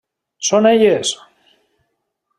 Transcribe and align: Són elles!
Són 0.47 0.69
elles! 0.71 1.13